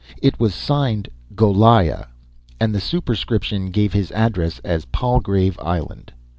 [0.19, 2.07] It was signed "Goliah,"
[2.59, 6.13] and the superscription gave his address as "Palgrave Island."